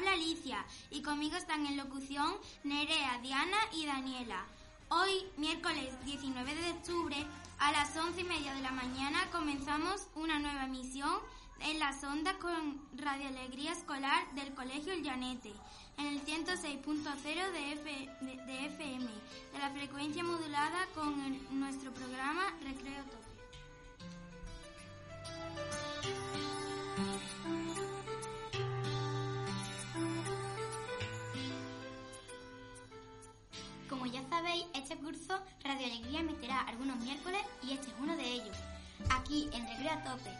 habla 0.00 0.12
Alicia 0.14 0.64
y 0.90 1.02
conmigo 1.02 1.36
están 1.36 1.66
en 1.66 1.76
locución 1.76 2.34
Nerea, 2.64 3.18
Diana 3.18 3.58
y 3.74 3.84
Daniela. 3.84 4.46
Hoy, 4.88 5.26
miércoles 5.36 5.92
19 6.06 6.54
de 6.54 6.70
octubre, 6.70 7.16
a 7.58 7.70
las 7.72 7.94
11 7.94 8.22
y 8.22 8.24
media 8.24 8.54
de 8.54 8.62
la 8.62 8.70
mañana 8.72 9.18
comenzamos 9.30 10.06
una 10.14 10.38
nueva 10.38 10.64
emisión 10.64 11.12
en 11.60 11.78
las 11.78 12.02
ondas 12.02 12.34
con 12.36 12.80
Radio 12.96 13.28
Alegría 13.28 13.72
Escolar 13.72 14.32
del 14.34 14.54
Colegio 14.54 14.94
El 14.94 15.02
Llanete, 15.02 15.52
en 15.98 16.06
el 16.06 16.24
106.0 16.24 17.22
de, 17.52 18.08
de- 18.46 18.66
FM, 18.68 19.04
de 19.52 19.58
la 19.58 19.68
frecuencia 19.70 20.24
modulada 20.24 20.86
con 20.94 21.20
el- 21.20 21.60
nuestro 21.60 21.92
programa 21.92 22.54
Recreo 22.62 23.04
Tope. 23.04 23.20
Sabéis, 34.40 34.64
este 34.72 34.96
curso 34.96 35.38
Radio 35.64 35.86
Alegría 35.86 36.20
emitirá 36.20 36.60
algunos 36.60 36.98
miércoles 37.00 37.42
y 37.62 37.72
este 37.72 37.88
es 37.88 37.94
uno 38.00 38.16
de 38.16 38.24
ellos. 38.24 38.56
Aquí 39.10 39.50
en 39.52 39.66
Recreo 39.68 39.92
a 39.92 40.02
Tope 40.02 40.30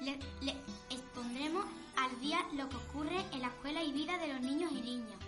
le 0.00 0.56
expondremos 0.90 1.64
al 1.96 2.20
día 2.20 2.38
lo 2.56 2.68
que 2.68 2.76
ocurre 2.76 3.18
en 3.32 3.40
la 3.40 3.48
escuela 3.48 3.82
y 3.82 3.92
vida 3.92 4.16
de 4.18 4.28
los 4.28 4.40
niños 4.42 4.70
y 4.70 4.80
niñas. 4.80 5.18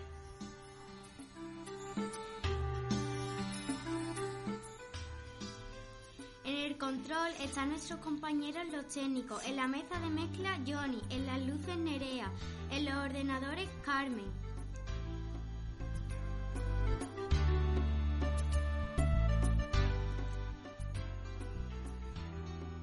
En 6.45 6.55
el 6.55 6.77
control 6.77 7.31
están 7.41 7.69
nuestros 7.69 7.99
compañeros 7.99 8.63
los 8.71 8.87
técnicos, 8.87 9.43
en 9.43 9.57
la 9.57 9.67
mesa 9.67 9.99
de 9.99 10.09
mezcla 10.09 10.57
Johnny, 10.65 11.01
en 11.09 11.25
las 11.25 11.41
luces 11.41 11.77
Nerea, 11.77 12.31
en 12.69 12.85
los 12.85 12.93
ordenadores 12.93 13.67
Carmen. 13.83 14.40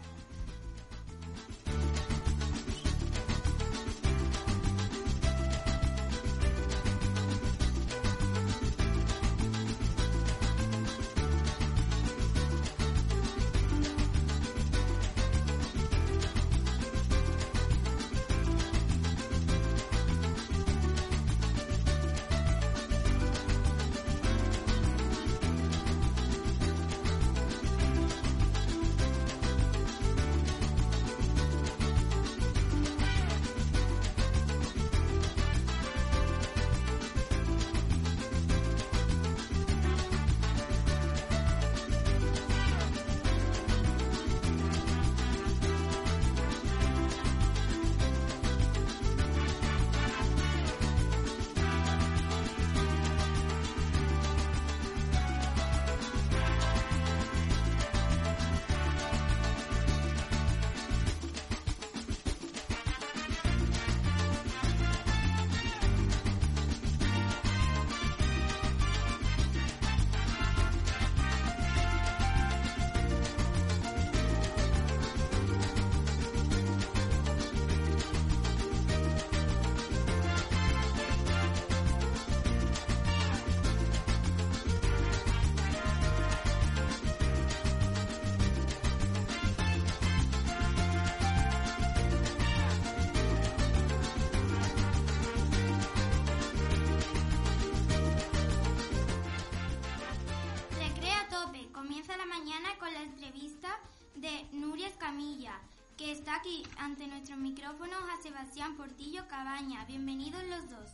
De 104.14 104.46
Nuria 104.52 104.88
Escamilla, 104.88 105.58
que 105.96 106.12
está 106.12 106.36
aquí 106.36 106.62
ante 106.78 107.06
nuestros 107.06 107.38
micrófonos 107.38 107.98
a 108.12 108.22
Sebastián 108.22 108.76
Portillo 108.76 109.26
Cabaña. 109.28 109.84
Bienvenidos 109.84 110.42
los 110.44 110.70
dos. 110.70 110.90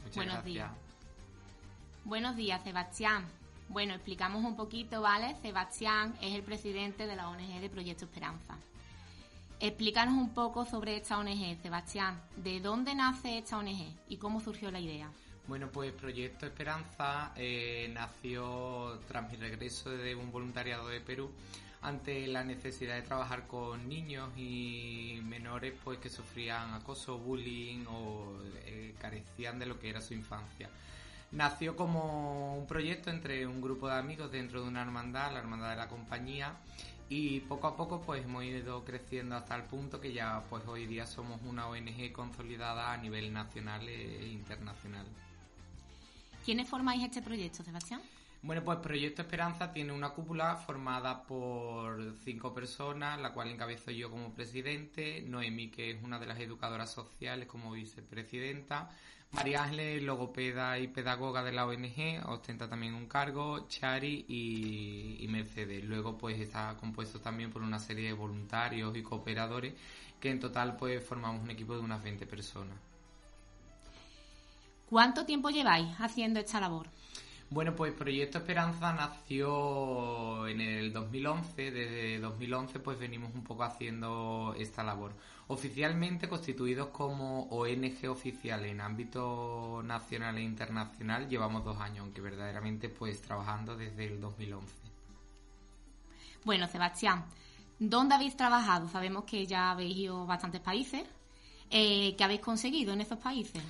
Muchas 0.00 0.16
Buenos 0.16 0.34
gracias. 0.34 0.44
días. 0.44 0.70
Buenos 2.04 2.36
días, 2.36 2.62
Sebastián. 2.62 3.26
Bueno, 3.68 3.94
explicamos 3.94 4.44
un 4.44 4.56
poquito, 4.56 5.00
¿vale? 5.00 5.36
Sebastián 5.40 6.14
es 6.20 6.34
el 6.34 6.42
presidente 6.42 7.06
de 7.06 7.16
la 7.16 7.28
ONG 7.28 7.60
de 7.60 7.70
Proyecto 7.70 8.04
Esperanza. 8.04 8.56
Explícanos 9.60 10.14
un 10.14 10.34
poco 10.34 10.66
sobre 10.66 10.96
esta 10.96 11.18
ONG, 11.18 11.60
Sebastián. 11.62 12.20
¿De 12.36 12.60
dónde 12.60 12.94
nace 12.94 13.38
esta 13.38 13.58
ONG 13.58 13.94
y 14.08 14.16
cómo 14.16 14.40
surgió 14.40 14.70
la 14.70 14.80
idea? 14.80 15.08
Bueno, 15.48 15.68
pues 15.72 15.92
Proyecto 15.92 16.46
Esperanza 16.46 17.32
eh, 17.36 17.90
nació 17.92 19.00
tras 19.08 19.28
mi 19.28 19.36
regreso 19.36 19.90
de 19.90 20.14
un 20.14 20.30
voluntariado 20.30 20.88
de 20.88 21.00
Perú 21.00 21.32
ante 21.82 22.28
la 22.28 22.44
necesidad 22.44 22.94
de 22.94 23.02
trabajar 23.02 23.48
con 23.48 23.88
niños 23.88 24.30
y 24.36 25.20
menores 25.24 25.74
pues 25.82 25.98
que 25.98 26.08
sufrían 26.08 26.72
acoso, 26.74 27.18
bullying 27.18 27.84
o 27.88 28.38
eh, 28.64 28.94
carecían 29.00 29.58
de 29.58 29.66
lo 29.66 29.80
que 29.80 29.90
era 29.90 30.00
su 30.00 30.14
infancia. 30.14 30.70
Nació 31.32 31.74
como 31.74 32.56
un 32.56 32.66
proyecto 32.66 33.10
entre 33.10 33.44
un 33.46 33.60
grupo 33.60 33.88
de 33.88 33.94
amigos 33.94 34.30
dentro 34.30 34.62
de 34.62 34.68
una 34.68 34.82
hermandad, 34.82 35.32
la 35.32 35.40
hermandad 35.40 35.70
de 35.70 35.76
la 35.76 35.88
compañía, 35.88 36.54
y 37.08 37.40
poco 37.40 37.66
a 37.66 37.76
poco 37.76 38.00
pues 38.00 38.24
hemos 38.24 38.44
ido 38.44 38.84
creciendo 38.84 39.34
hasta 39.36 39.56
el 39.56 39.64
punto 39.64 40.00
que 40.00 40.12
ya 40.12 40.44
pues 40.48 40.62
hoy 40.66 40.86
día 40.86 41.06
somos 41.06 41.40
una 41.42 41.66
ONG 41.66 42.12
consolidada 42.12 42.92
a 42.92 42.96
nivel 42.96 43.32
nacional 43.32 43.88
e 43.88 44.28
internacional. 44.28 45.06
¿Quiénes 46.44 46.68
formáis 46.68 47.04
este 47.04 47.22
proyecto, 47.22 47.62
Sebastián? 47.62 48.00
Bueno, 48.42 48.64
pues 48.64 48.78
Proyecto 48.78 49.22
Esperanza 49.22 49.72
tiene 49.72 49.92
una 49.92 50.10
cúpula 50.10 50.56
formada 50.56 51.22
por 51.22 52.16
cinco 52.24 52.52
personas, 52.52 53.20
la 53.20 53.32
cual 53.32 53.50
encabezo 53.50 53.92
yo 53.92 54.10
como 54.10 54.34
presidente, 54.34 55.22
Noemi, 55.22 55.68
que 55.68 55.92
es 55.92 56.02
una 56.02 56.18
de 56.18 56.26
las 56.26 56.40
educadoras 56.40 56.90
sociales 56.90 57.46
como 57.46 57.70
vicepresidenta, 57.70 58.90
María 59.30 59.62
Ángeles, 59.62 60.02
logopeda 60.02 60.78
y 60.78 60.88
pedagoga 60.88 61.42
de 61.42 61.52
la 61.52 61.66
ONG, 61.66 62.26
ostenta 62.26 62.68
también 62.68 62.94
un 62.94 63.06
cargo, 63.06 63.66
Chari 63.68 64.26
y, 64.28 65.26
Mercedes. 65.28 65.84
Luego 65.84 66.18
pues 66.18 66.38
está 66.38 66.76
compuesto 66.76 67.20
también 67.20 67.50
por 67.50 67.62
una 67.62 67.78
serie 67.78 68.08
de 68.08 68.12
voluntarios 68.12 68.94
y 68.94 69.02
cooperadores 69.02 69.72
que 70.20 70.30
en 70.30 70.40
total 70.40 70.76
pues 70.76 71.02
formamos 71.02 71.42
un 71.42 71.50
equipo 71.50 71.74
de 71.74 71.80
unas 71.80 72.02
20 72.02 72.26
personas. 72.26 72.76
¿Cuánto 74.92 75.24
tiempo 75.24 75.48
lleváis 75.48 75.88
haciendo 76.00 76.38
esta 76.38 76.60
labor? 76.60 76.86
Bueno, 77.48 77.74
pues 77.74 77.94
Proyecto 77.94 78.36
Esperanza 78.36 78.92
nació 78.92 80.46
en 80.46 80.60
el 80.60 80.92
2011. 80.92 81.70
Desde 81.70 82.20
2011 82.20 82.78
pues 82.78 82.98
venimos 82.98 83.34
un 83.34 83.42
poco 83.42 83.62
haciendo 83.62 84.54
esta 84.58 84.82
labor. 84.84 85.14
Oficialmente 85.46 86.28
constituidos 86.28 86.88
como 86.88 87.44
ONG 87.44 88.06
oficial 88.10 88.66
en 88.66 88.82
ámbito 88.82 89.80
nacional 89.82 90.36
e 90.36 90.42
internacional 90.42 91.26
llevamos 91.26 91.64
dos 91.64 91.80
años, 91.80 92.00
aunque 92.00 92.20
verdaderamente 92.20 92.90
pues 92.90 93.22
trabajando 93.22 93.74
desde 93.74 94.04
el 94.08 94.20
2011. 94.20 94.74
Bueno, 96.44 96.68
Sebastián, 96.68 97.24
¿dónde 97.78 98.14
habéis 98.14 98.36
trabajado? 98.36 98.90
Sabemos 98.90 99.24
que 99.24 99.46
ya 99.46 99.70
habéis 99.70 99.96
ido 99.96 100.24
a 100.24 100.26
bastantes 100.26 100.60
países. 100.60 101.02
Eh, 101.70 102.14
¿Qué 102.14 102.24
habéis 102.24 102.42
conseguido 102.42 102.92
en 102.92 103.00
esos 103.00 103.18
países? 103.18 103.62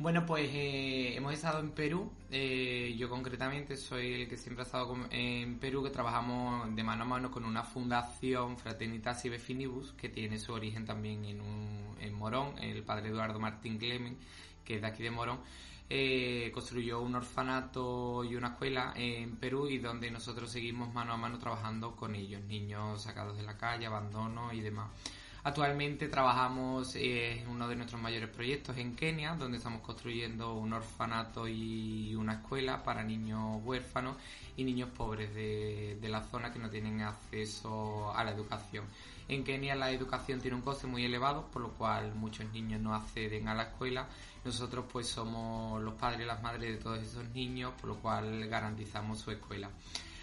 Bueno, 0.00 0.24
pues 0.24 0.48
eh, 0.54 1.14
hemos 1.14 1.34
estado 1.34 1.60
en 1.60 1.72
Perú. 1.72 2.10
Eh, 2.30 2.94
yo 2.98 3.10
concretamente 3.10 3.76
soy 3.76 4.22
el 4.22 4.28
que 4.30 4.38
siempre 4.38 4.62
ha 4.62 4.64
estado 4.66 4.88
con- 4.88 5.06
en 5.12 5.58
Perú, 5.58 5.82
que 5.82 5.90
trabajamos 5.90 6.74
de 6.74 6.82
mano 6.82 7.02
a 7.02 7.06
mano 7.06 7.30
con 7.30 7.44
una 7.44 7.62
fundación, 7.64 8.56
Fraternitas 8.56 9.22
Ibe 9.26 9.38
Finibus, 9.38 9.92
que 9.92 10.08
tiene 10.08 10.38
su 10.38 10.54
origen 10.54 10.86
también 10.86 11.26
en, 11.26 11.42
un- 11.42 11.96
en 12.00 12.14
Morón. 12.14 12.58
El 12.58 12.82
padre 12.82 13.10
Eduardo 13.10 13.38
Martín 13.38 13.76
Clemen, 13.76 14.16
que 14.64 14.76
es 14.76 14.80
de 14.80 14.86
aquí 14.86 15.02
de 15.02 15.10
Morón, 15.10 15.38
eh, 15.90 16.50
construyó 16.54 17.00
un 17.02 17.16
orfanato 17.16 18.24
y 18.24 18.36
una 18.36 18.48
escuela 18.48 18.94
en 18.96 19.36
Perú 19.36 19.68
y 19.68 19.76
donde 19.78 20.10
nosotros 20.10 20.50
seguimos 20.50 20.94
mano 20.94 21.12
a 21.12 21.16
mano 21.18 21.38
trabajando 21.38 21.94
con 21.94 22.14
ellos, 22.14 22.40
niños 22.44 23.02
sacados 23.02 23.36
de 23.36 23.42
la 23.42 23.58
calle, 23.58 23.84
abandono 23.84 24.50
y 24.54 24.60
demás. 24.62 24.88
Actualmente 25.42 26.08
trabajamos 26.08 26.94
eh, 26.96 27.40
en 27.40 27.48
uno 27.48 27.66
de 27.66 27.74
nuestros 27.74 28.00
mayores 28.00 28.28
proyectos 28.28 28.76
en 28.76 28.94
Kenia, 28.94 29.34
donde 29.36 29.56
estamos 29.56 29.80
construyendo 29.80 30.54
un 30.54 30.74
orfanato 30.74 31.48
y 31.48 32.14
una 32.14 32.34
escuela 32.34 32.82
para 32.82 33.02
niños 33.02 33.58
huérfanos 33.64 34.16
y 34.56 34.64
niños 34.64 34.90
pobres 34.90 35.34
de, 35.34 35.96
de 35.98 36.08
la 36.10 36.22
zona 36.24 36.52
que 36.52 36.58
no 36.58 36.68
tienen 36.68 37.00
acceso 37.00 38.12
a 38.14 38.22
la 38.22 38.32
educación. 38.32 38.84
En 39.28 39.44
Kenia 39.44 39.74
la 39.76 39.90
educación 39.92 40.40
tiene 40.40 40.56
un 40.56 40.62
coste 40.62 40.86
muy 40.86 41.04
elevado, 41.04 41.46
por 41.50 41.62
lo 41.62 41.70
cual 41.70 42.14
muchos 42.14 42.52
niños 42.52 42.80
no 42.82 42.94
acceden 42.94 43.48
a 43.48 43.54
la 43.54 43.62
escuela. 43.62 44.08
Nosotros 44.44 44.84
pues 44.92 45.06
somos 45.06 45.80
los 45.82 45.94
padres 45.94 46.22
y 46.22 46.24
las 46.26 46.42
madres 46.42 46.76
de 46.76 46.82
todos 46.82 46.98
esos 46.98 47.28
niños, 47.30 47.72
por 47.80 47.88
lo 47.88 47.96
cual 47.96 48.46
garantizamos 48.48 49.20
su 49.20 49.30
escuela. 49.30 49.70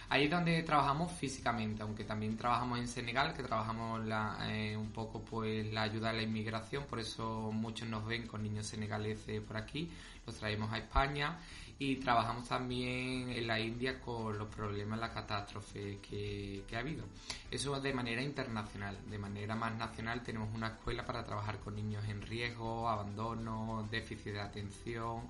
Ahí 0.09 0.23
es 0.25 0.31
donde 0.31 0.63
trabajamos 0.63 1.11
físicamente, 1.11 1.83
aunque 1.83 2.05
también 2.05 2.37
trabajamos 2.37 2.79
en 2.79 2.87
Senegal, 2.87 3.33
que 3.33 3.43
trabajamos 3.43 4.01
eh, 4.47 4.77
un 4.77 4.91
poco 4.91 5.21
pues 5.21 5.71
la 5.73 5.81
ayuda 5.81 6.11
a 6.11 6.13
la 6.13 6.21
inmigración, 6.21 6.85
por 6.85 6.99
eso 6.99 7.51
muchos 7.51 7.89
nos 7.89 8.05
ven 8.05 8.25
con 8.25 8.41
niños 8.41 8.67
senegaleses 8.67 9.41
por 9.41 9.57
aquí, 9.57 9.91
los 10.25 10.37
traemos 10.37 10.71
a 10.71 10.77
España 10.77 11.37
y 11.77 11.97
trabajamos 11.97 12.47
también 12.47 13.29
en 13.31 13.47
la 13.47 13.59
India 13.59 13.99
con 13.99 14.37
los 14.37 14.47
problemas, 14.47 14.97
las 14.97 15.11
catástrofes 15.11 15.97
que, 15.97 16.63
que 16.67 16.75
ha 16.77 16.79
habido. 16.79 17.03
Eso 17.51 17.79
de 17.79 17.93
manera 17.93 18.21
internacional. 18.21 18.97
De 19.09 19.17
manera 19.17 19.55
más 19.55 19.75
nacional 19.75 20.23
tenemos 20.23 20.49
una 20.55 20.67
escuela 20.67 21.05
para 21.05 21.23
trabajar 21.25 21.59
con 21.59 21.75
niños 21.75 22.03
en 22.07 22.21
riesgo, 22.21 22.87
abandono, 22.89 23.87
déficit 23.91 24.33
de 24.33 24.41
atención 24.41 25.23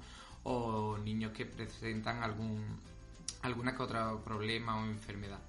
o 0.44 0.98
niños 1.00 1.32
que 1.32 1.46
presentan 1.46 2.24
algún 2.24 2.64
alguna 3.42 3.76
que 3.76 3.84
otro 3.84 4.22
problema 4.24 4.80
o 4.82 4.86
enfermedad. 4.86 5.40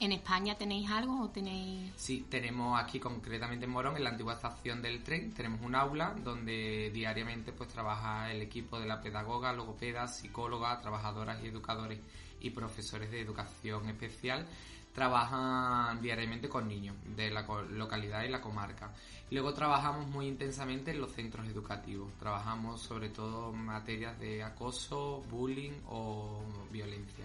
¿En 0.00 0.10
España 0.10 0.56
tenéis 0.56 0.90
algo 0.90 1.22
o 1.22 1.28
tenéis...? 1.28 1.92
Sí, 1.96 2.26
tenemos 2.28 2.80
aquí 2.82 2.98
concretamente 2.98 3.66
en 3.66 3.70
Morón, 3.70 3.96
en 3.96 4.02
la 4.02 4.10
antigua 4.10 4.34
estación 4.34 4.82
del 4.82 5.04
tren, 5.04 5.32
tenemos 5.32 5.60
un 5.60 5.76
aula 5.76 6.16
donde 6.24 6.90
diariamente 6.92 7.52
pues 7.52 7.68
trabaja 7.68 8.32
el 8.32 8.42
equipo 8.42 8.80
de 8.80 8.86
la 8.86 9.00
pedagoga, 9.00 9.52
logopeda, 9.52 10.08
psicóloga, 10.08 10.80
trabajadoras 10.80 11.40
y 11.44 11.46
educadores 11.46 12.00
y 12.40 12.50
profesores 12.50 13.12
de 13.12 13.20
educación 13.20 13.88
especial 13.88 14.46
trabajan 14.92 16.00
diariamente 16.02 16.48
con 16.48 16.68
niños 16.68 16.96
de 17.16 17.30
la 17.30 17.42
localidad 17.70 18.24
y 18.24 18.28
la 18.28 18.40
comarca. 18.40 18.92
Luego 19.30 19.54
trabajamos 19.54 20.06
muy 20.08 20.26
intensamente 20.26 20.90
en 20.90 21.00
los 21.00 21.12
centros 21.12 21.46
educativos. 21.46 22.12
Trabajamos 22.18 22.82
sobre 22.82 23.08
todo 23.08 23.52
materias 23.52 24.18
de 24.20 24.42
acoso, 24.42 25.24
bullying 25.30 25.72
o 25.88 26.42
violencia. 26.70 27.24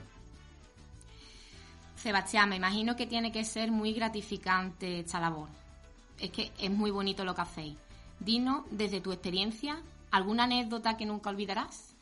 Sebastián, 1.97 2.49
me 2.49 2.55
imagino 2.55 2.95
que 2.95 3.07
tiene 3.07 3.31
que 3.31 3.43
ser 3.43 3.71
muy 3.71 3.91
gratificante 3.91 4.99
esta 4.99 5.19
labor. 5.19 5.49
Es 6.19 6.31
que 6.31 6.51
es 6.59 6.71
muy 6.71 6.91
bonito 6.91 7.25
lo 7.25 7.35
que 7.35 7.41
hacéis. 7.41 7.75
Dinos, 8.19 8.63
desde 8.71 9.01
tu 9.01 9.11
experiencia, 9.11 9.81
¿alguna 10.11 10.45
anécdota 10.45 10.95
que 10.95 11.05
nunca 11.05 11.29
olvidarás? 11.29 11.96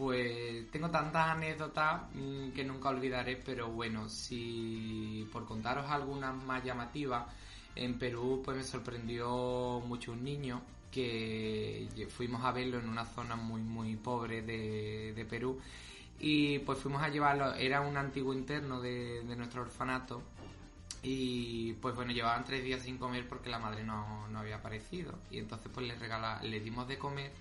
Pues 0.00 0.70
tengo 0.70 0.88
tantas 0.88 1.28
anécdotas 1.28 2.04
mm, 2.14 2.52
que 2.52 2.64
nunca 2.64 2.88
olvidaré, 2.88 3.36
pero 3.36 3.68
bueno, 3.68 4.08
si 4.08 5.28
por 5.30 5.44
contaros 5.44 5.90
algunas 5.90 6.34
más 6.42 6.64
llamativas, 6.64 7.26
en 7.76 7.98
Perú 7.98 8.40
pues 8.42 8.56
me 8.56 8.64
sorprendió 8.64 9.82
mucho 9.86 10.12
un 10.12 10.24
niño 10.24 10.62
que 10.90 11.86
fuimos 12.08 12.42
a 12.46 12.52
verlo 12.52 12.78
en 12.78 12.88
una 12.88 13.04
zona 13.04 13.36
muy 13.36 13.60
muy 13.60 13.94
pobre 13.96 14.40
de, 14.40 15.26
Perú 15.28 15.60
y 16.18 16.60
pues 16.60 16.78
fuimos 16.78 17.02
a 17.02 17.10
llevarlo, 17.10 17.52
era 17.54 17.82
un 17.82 17.98
antiguo 17.98 18.32
interno 18.32 18.80
de, 18.80 19.22
de 19.22 19.36
nuestro 19.36 19.60
orfanato 19.60 20.22
y 21.02 21.74
pues 21.74 21.94
bueno, 21.94 22.12
llevaban 22.12 22.44
tres 22.44 22.64
días 22.64 22.80
sin 22.80 22.96
comer 22.96 23.28
porque 23.28 23.50
la 23.50 23.58
madre 23.58 23.84
no, 23.84 24.26
no 24.28 24.38
había 24.38 24.56
aparecido. 24.56 25.18
Y 25.30 25.38
entonces 25.38 25.70
pues 25.74 25.86
le 25.86 25.94
regala, 25.94 26.40
le 26.42 26.60
dimos 26.60 26.88
de 26.88 26.96
comer 26.96 27.32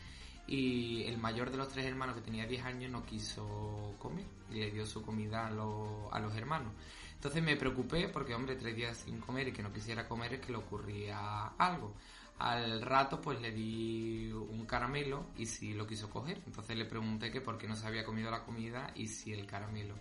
y 0.50 1.03
el 1.03 1.18
mayor 1.20 1.51
de 1.51 1.58
los 1.58 1.70
tres 1.70 1.86
hermanos 1.86 2.15
que 2.15 2.22
tenía 2.22 2.46
10 2.48 2.63
años 2.65 2.91
no 2.91 3.06
quiso 3.06 3.96
comer 4.00 4.25
y 4.51 4.56
le 4.56 4.72
dio 4.72 4.86
su 4.86 5.01
comida 5.03 5.48
a, 5.48 5.51
los- 5.51 6.12
a 6.12 6.20
los 6.20 6.36
hermanos. 6.36 6.74
Entonces 7.13 7.44
me 7.44 7.56
preocupé 7.56 8.08
porque, 8.10 8.34
hombre, 8.34 8.56
tres 8.56 8.75
días 8.75 8.98
sin 8.98 9.20
comer 9.20 9.50
y 9.50 9.51
que 9.51 9.62
no 9.62 9.72
quisiera 9.72 10.08
comer 10.08 10.34
es 10.34 10.39
que 10.39 10.51
le 10.51 10.58
ocurría 10.58 11.48
algo. 11.58 11.94
Al 12.39 12.82
rato 12.82 13.20
pues 13.22 13.39
le 13.41 13.51
di 13.51 14.32
un 14.32 14.65
caramelo 14.65 15.27
y 15.38 15.46
si 15.46 15.74
lo 15.74 15.86
quiso 15.86 16.10
coger. 16.10 16.41
Entonces 16.48 16.75
le 16.77 16.86
pregunté 16.86 17.29
que 17.32 17.41
por 17.41 17.58
qué 17.58 17.68
no 17.68 17.75
se 17.75 17.86
había 17.86 18.06
comido 18.06 18.32
la 18.32 18.44
comida 18.44 18.91
y 18.96 19.08
si 19.08 19.34
el 19.34 19.46
caramelo. 19.46 19.96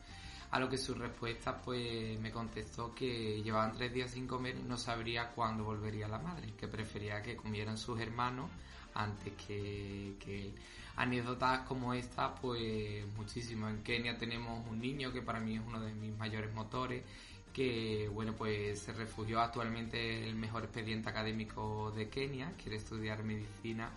A 0.50 0.59
lo 0.59 0.69
que 0.69 0.78
su 0.78 0.95
respuesta 0.95 1.61
pues 1.61 2.19
me 2.21 2.31
contestó 2.31 2.95
que 2.95 3.43
llevaban 3.43 3.75
tres 3.75 3.93
días 3.93 4.11
sin 4.11 4.26
comer 4.26 4.57
y 4.57 4.62
no 4.62 4.78
sabría 4.78 5.28
cuándo 5.31 5.64
volvería 5.64 6.09
la 6.09 6.19
madre, 6.19 6.55
que 6.57 6.69
prefería 6.69 7.23
que 7.23 7.37
comieran 7.37 7.76
sus 7.76 8.00
hermanos 8.00 8.50
antes 8.95 9.35
que, 9.35 10.14
que. 10.19 10.52
Anécdotas 10.97 11.61
como 11.61 11.95
esta, 11.95 12.35
pues 12.35 13.07
muchísimo. 13.17 13.69
En 13.69 13.85
Kenia 13.85 14.19
tenemos 14.19 14.67
un 14.69 14.81
niño 14.81 15.12
que 15.12 15.23
para 15.23 15.38
mí 15.38 15.55
es 15.55 15.62
uno 15.64 15.78
de 15.78 15.95
mis 15.95 16.17
mayores 16.17 16.52
motores, 16.52 17.05
que 17.52 18.09
bueno, 18.12 18.35
pues 18.35 18.81
se 18.81 18.93
refugió 18.93 19.40
actualmente 19.40 20.19
en 20.19 20.25
el 20.25 20.35
mejor 20.35 20.64
expediente 20.64 21.09
académico 21.09 21.93
de 21.93 22.09
Kenia, 22.09 22.52
quiere 22.61 22.78
estudiar 22.78 23.23
medicina 23.23 23.93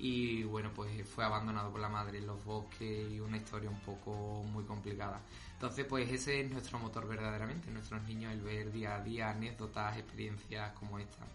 y 0.00 0.42
bueno, 0.44 0.70
pues 0.74 1.06
fue 1.06 1.24
abandonado 1.24 1.70
por 1.70 1.80
la 1.80 1.88
madre 1.90 2.18
en 2.18 2.26
los 2.26 2.42
bosques 2.44 3.12
y 3.12 3.20
una 3.20 3.36
historia 3.36 3.68
un 3.68 3.80
poco 3.80 4.42
muy 4.50 4.64
complicada. 4.64 5.20
Entonces, 5.52 5.84
pues 5.86 6.10
ese 6.10 6.40
es 6.40 6.50
nuestro 6.50 6.78
motor 6.78 7.06
verdaderamente, 7.06 7.70
nuestros 7.70 8.02
niños, 8.04 8.32
el 8.32 8.40
ver 8.40 8.72
día 8.72 8.96
a 8.96 9.00
día 9.02 9.30
anécdotas, 9.30 9.96
experiencias 9.98 10.72
como 10.72 10.98
esta. 10.98 11.26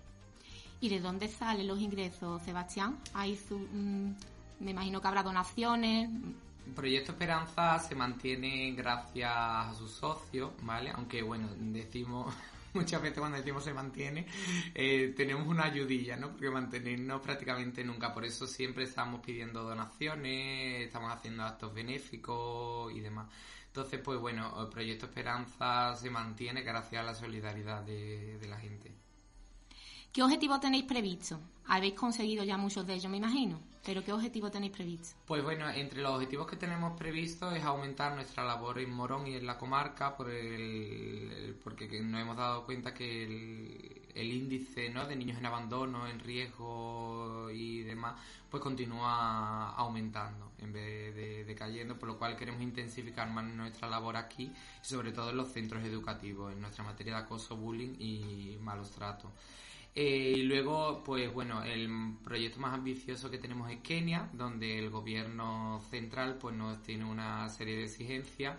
¿Y 0.81 0.89
de 0.89 0.99
dónde 0.99 1.27
salen 1.27 1.67
los 1.67 1.79
ingresos, 1.79 2.41
Sebastián? 2.41 2.97
Hay 3.13 3.37
su- 3.37 3.59
mm, 3.59 4.15
me 4.61 4.71
imagino 4.71 4.99
que 4.99 5.07
habrá 5.07 5.21
donaciones. 5.23 6.09
Proyecto 6.75 7.11
Esperanza 7.11 7.77
se 7.79 7.93
mantiene 7.93 8.71
gracias 8.71 9.31
a 9.31 9.73
sus 9.77 9.91
socios, 9.91 10.51
¿vale? 10.63 10.89
Aunque, 10.89 11.21
bueno, 11.21 11.47
decimos, 11.57 12.33
muchas 12.75 13.01
veces 13.01 13.19
cuando 13.19 13.37
decimos 13.37 13.63
se 13.63 13.73
mantiene, 13.73 14.27
eh, 14.73 15.13
tenemos 15.15 15.47
una 15.47 15.65
ayudilla, 15.65 16.15
¿no? 16.15 16.31
Porque 16.31 16.49
mantenernos 16.49 17.21
prácticamente 17.21 17.83
nunca. 17.83 18.13
Por 18.13 18.25
eso 18.25 18.45
siempre 18.47 18.83
estamos 18.83 19.21
pidiendo 19.21 19.63
donaciones, 19.63 20.85
estamos 20.85 21.11
haciendo 21.11 21.43
actos 21.43 21.73
benéficos 21.73 22.93
y 22.93 22.99
demás. 22.99 23.27
Entonces, 23.67 23.99
pues 23.99 24.19
bueno, 24.19 24.55
el 24.61 24.69
Proyecto 24.69 25.07
Esperanza 25.07 25.95
se 25.95 26.09
mantiene 26.09 26.61
gracias 26.61 27.01
a 27.01 27.05
la 27.05 27.13
solidaridad 27.13 27.83
de, 27.83 28.37
de 28.37 28.47
la 28.47 28.57
gente. 28.57 29.04
¿Qué 30.15 30.23
objetivos 30.23 30.61
tenéis 30.61 30.85
previsto? 30.85 31.41
Habéis 31.67 31.93
conseguido 31.93 32.45
ya 32.45 32.55
muchos 32.55 32.87
de 32.87 32.93
ellos, 32.93 33.11
me 33.11 33.17
imagino. 33.17 33.59
Pero 33.83 34.01
¿qué 34.01 34.13
objetivos 34.13 34.49
tenéis 34.49 34.71
previsto? 34.71 35.13
Pues 35.25 35.43
bueno, 35.43 35.69
entre 35.69 36.01
los 36.01 36.13
objetivos 36.13 36.47
que 36.47 36.55
tenemos 36.55 36.97
previstos 36.97 37.53
es 37.53 37.65
aumentar 37.65 38.15
nuestra 38.15 38.45
labor 38.45 38.79
en 38.79 38.93
Morón 38.93 39.27
y 39.27 39.35
en 39.35 39.45
la 39.45 39.57
comarca 39.57 40.15
porque 40.15 41.51
que 41.89 41.99
nos 41.99 42.21
hemos 42.21 42.37
dado 42.37 42.65
cuenta 42.65 42.93
que 42.93 43.25
el, 44.15 44.31
índice 44.31 44.89
de 44.89 45.15
niños 45.17 45.37
en 45.37 45.47
abandono, 45.47 46.07
en 46.07 46.21
riesgo 46.21 47.49
y 47.51 47.81
demás, 47.81 48.15
pues 48.49 48.63
continúa 48.63 49.71
aumentando 49.71 50.53
en 50.59 50.71
vez 50.71 51.13
de, 51.13 51.43
de 51.43 51.55
cayendo, 51.55 51.99
por 51.99 52.07
lo 52.07 52.17
cual 52.17 52.37
queremos 52.37 52.61
intensificar 52.61 53.29
más 53.29 53.43
nuestra 53.43 53.89
labor 53.89 54.15
aquí, 54.15 54.49
sobre 54.81 55.11
todo 55.11 55.31
en 55.31 55.35
los 55.35 55.49
centros 55.49 55.83
educativos, 55.83 56.53
en 56.53 56.61
nuestra 56.61 56.85
materia 56.85 57.15
de 57.15 57.19
acoso, 57.23 57.57
bullying 57.57 57.95
y 57.99 58.57
malos 58.61 58.91
tratos. 58.91 59.29
Eh, 59.97 60.33
y 60.37 60.43
luego, 60.43 61.03
pues 61.05 61.33
bueno, 61.33 61.63
el 61.63 61.89
proyecto 62.21 62.59
más 62.59 62.73
ambicioso 62.73 63.31
que 63.31 63.37
tenemos 63.37 63.71
es 63.71 63.79
Kenia, 63.79 64.29
donde 64.33 64.77
el 64.77 64.89
gobierno 64.89 65.81
central 65.89 66.37
pues 66.37 66.53
nos 66.53 66.83
tiene 66.83 67.05
una 67.05 67.47
serie 67.49 67.77
de 67.77 67.85
exigencias 67.85 68.57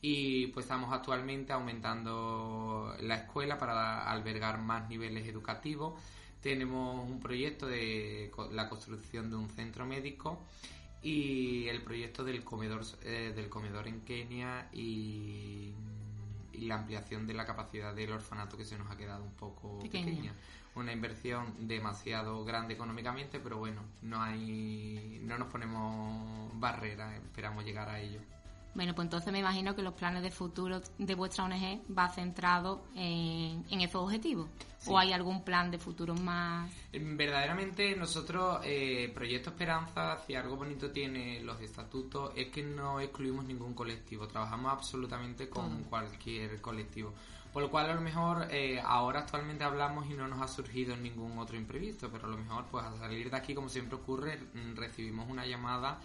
y 0.00 0.46
pues 0.48 0.64
estamos 0.64 0.90
actualmente 0.92 1.52
aumentando 1.52 2.94
la 3.00 3.16
escuela 3.16 3.58
para 3.58 4.10
albergar 4.10 4.60
más 4.62 4.88
niveles 4.88 5.26
educativos. 5.28 6.00
Tenemos 6.40 7.06
un 7.06 7.20
proyecto 7.20 7.66
de 7.66 8.30
la 8.52 8.68
construcción 8.70 9.28
de 9.28 9.36
un 9.36 9.50
centro 9.50 9.84
médico 9.84 10.40
y 11.02 11.68
el 11.68 11.82
proyecto 11.82 12.24
del 12.24 12.42
comedor 12.44 12.82
eh, 13.02 13.32
del 13.36 13.50
comedor 13.50 13.88
en 13.88 14.00
Kenia 14.02 14.70
y, 14.72 15.72
y 16.58 16.66
la 16.66 16.76
ampliación 16.76 17.26
de 17.26 17.34
la 17.34 17.46
capacidad 17.46 17.94
del 17.94 18.12
orfanato 18.12 18.56
que 18.56 18.64
se 18.64 18.76
nos 18.76 18.90
ha 18.90 18.96
quedado 18.96 19.24
un 19.24 19.34
poco 19.34 19.78
Pequeña. 19.78 20.06
pequeña 20.06 20.34
una 20.78 20.92
inversión 20.92 21.66
demasiado 21.66 22.44
grande 22.44 22.74
económicamente, 22.74 23.40
pero 23.40 23.58
bueno, 23.58 23.82
no 24.02 24.22
hay, 24.22 25.20
no 25.22 25.38
nos 25.38 25.48
ponemos 25.48 26.50
barreras, 26.58 27.14
esperamos 27.14 27.64
llegar 27.64 27.88
a 27.88 28.00
ello. 28.00 28.20
Bueno, 28.74 28.94
pues 28.94 29.06
entonces 29.06 29.32
me 29.32 29.40
imagino 29.40 29.74
que 29.74 29.82
los 29.82 29.94
planes 29.94 30.22
de 30.22 30.30
futuro 30.30 30.80
de 30.98 31.14
vuestra 31.14 31.44
ONG 31.44 31.82
va 31.96 32.08
centrado 32.10 32.84
en, 32.94 33.64
en 33.70 33.80
esos 33.80 34.02
objetivos. 34.02 34.48
Sí. 34.78 34.90
¿O 34.92 34.98
hay 34.98 35.12
algún 35.12 35.42
plan 35.42 35.70
de 35.70 35.78
futuro 35.78 36.14
más? 36.14 36.70
Verdaderamente 36.92 37.96
nosotros, 37.96 38.60
eh, 38.64 39.10
Proyecto 39.12 39.50
Esperanza, 39.50 40.18
si 40.24 40.36
algo 40.36 40.56
bonito 40.56 40.90
tiene 40.92 41.40
los 41.40 41.60
estatutos, 41.60 42.32
es 42.36 42.48
que 42.48 42.62
no 42.62 43.00
excluimos 43.00 43.44
ningún 43.44 43.74
colectivo, 43.74 44.28
trabajamos 44.28 44.72
absolutamente 44.72 45.48
con 45.48 45.78
Todo. 45.78 45.90
cualquier 45.90 46.60
colectivo. 46.60 47.12
Por 47.52 47.62
lo 47.62 47.70
cual 47.70 47.90
a 47.90 47.94
lo 47.94 48.00
mejor 48.00 48.46
eh, 48.50 48.80
ahora 48.84 49.20
actualmente 49.20 49.64
hablamos 49.64 50.08
y 50.08 50.14
no 50.14 50.28
nos 50.28 50.40
ha 50.40 50.46
surgido 50.46 50.96
ningún 50.96 51.38
otro 51.38 51.56
imprevisto, 51.56 52.10
pero 52.10 52.26
a 52.26 52.30
lo 52.30 52.36
mejor 52.36 52.66
pues 52.70 52.84
al 52.84 52.98
salir 52.98 53.30
de 53.30 53.36
aquí, 53.36 53.54
como 53.54 53.68
siempre 53.68 53.96
ocurre, 53.96 54.38
mm, 54.38 54.76
recibimos 54.76 55.28
una 55.28 55.46
llamada 55.46 55.98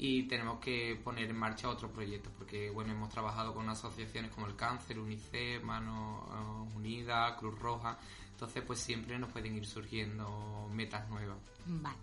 y 0.00 0.22
tenemos 0.22 0.60
que 0.60 0.98
poner 1.02 1.28
en 1.28 1.36
marcha 1.36 1.68
otro 1.68 1.90
proyecto, 1.90 2.30
porque 2.38 2.70
bueno, 2.70 2.92
hemos 2.92 3.08
trabajado 3.10 3.52
con 3.52 3.68
asociaciones 3.68 4.30
como 4.30 4.46
el 4.46 4.54
Cáncer, 4.54 4.98
UNICEF, 4.98 5.62
Manos 5.64 6.22
eh, 6.30 6.76
Unidas, 6.76 7.36
Cruz 7.36 7.58
Roja, 7.58 7.98
entonces 8.30 8.62
pues 8.64 8.78
siempre 8.78 9.18
nos 9.18 9.30
pueden 9.32 9.56
ir 9.56 9.66
surgiendo 9.66 10.70
metas 10.72 11.08
nuevas. 11.10 11.36
Vale. 11.66 11.96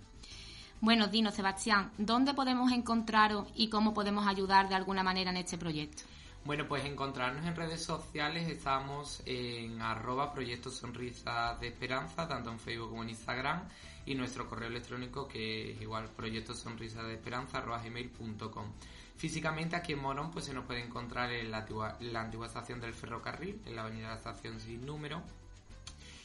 Bueno, 0.82 1.08
dinos, 1.08 1.36
Sebastián, 1.36 1.92
¿dónde 1.98 2.34
podemos 2.34 2.72
encontraros 2.74 3.48
y 3.56 3.70
cómo 3.70 3.94
podemos 3.94 4.28
ayudar 4.28 4.68
de 4.68 4.76
alguna 4.76 5.02
manera 5.02 5.32
en 5.32 5.38
este 5.38 5.58
proyecto? 5.58 6.04
Bueno, 6.44 6.68
pues 6.68 6.86
encontrarnos 6.86 7.46
en 7.46 7.56
redes 7.56 7.82
sociales 7.82 8.48
estamos 8.50 9.24
en 9.26 9.82
arroba 9.82 10.34
proyecto 10.34 10.70
sonrisas 10.70 11.60
de 11.62 11.70
esperanza, 11.70 12.28
tanto 12.28 12.52
en 12.52 12.60
Facebook 12.60 12.90
como 12.90 13.04
en 13.04 13.10
Instagram, 13.10 13.68
y 14.06 14.16
nuestro 14.16 14.48
correo 14.48 14.70
electrónico 14.70 15.28
que 15.28 15.72
es 15.72 15.82
igual 15.82 16.10
proyecto 16.16 16.54
sonrisas 16.54 17.06
de 17.06 17.14
esperanza 17.14 17.62
gmail.com. 17.62 18.72
Físicamente 19.18 19.76
aquí 19.76 19.94
en 19.94 20.00
Morón 20.00 20.32
pues 20.32 20.46
se 20.46 20.54
nos 20.54 20.66
puede 20.66 20.84
encontrar 20.84 21.32
en 21.32 21.52
la 21.52 21.60
antigua, 21.60 21.98
la 22.02 22.22
antigua 22.22 22.48
estación 22.48 22.82
del 22.82 22.94
ferrocarril, 22.94 23.62
en 23.66 23.76
la 23.76 23.84
avenida 23.84 24.10
de 24.10 24.14
la 24.14 24.18
estación 24.18 24.60
sin 24.60 24.86
número. 24.86 25.24